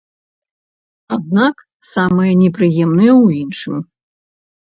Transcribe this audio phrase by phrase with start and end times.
[1.17, 1.55] Аднак
[1.93, 3.75] самае непрыемнае ў іншым.